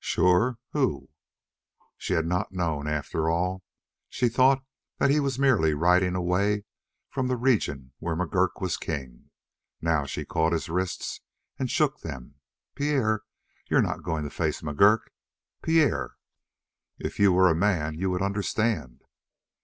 "Sure? 0.00 0.58
Who?" 0.72 1.08
She 1.96 2.12
had 2.12 2.26
not 2.26 2.52
known, 2.52 2.86
after 2.86 3.30
all; 3.30 3.62
she 4.10 4.28
thought 4.28 4.62
that 4.98 5.08
he 5.08 5.18
was 5.20 5.38
merely 5.38 5.72
riding 5.72 6.14
away 6.14 6.66
from 7.08 7.28
the 7.28 7.38
region 7.38 7.94
where 7.98 8.14
McGurk 8.14 8.60
was 8.60 8.76
king. 8.76 9.30
Now 9.80 10.04
she 10.04 10.26
caught 10.26 10.52
his 10.52 10.68
wrists 10.68 11.22
and 11.58 11.70
shook 11.70 12.00
them. 12.00 12.34
"Pierre, 12.74 13.22
you 13.70 13.78
are 13.78 13.82
not 13.82 14.02
going 14.02 14.24
to 14.24 14.30
face 14.30 14.60
McGurk? 14.60 15.04
Pierre!" 15.62 16.16
"If 16.98 17.18
you 17.18 17.32
were 17.32 17.48
a 17.48 17.54
man, 17.54 17.94
you 17.94 18.10
would 18.10 18.20
understand." 18.20 19.00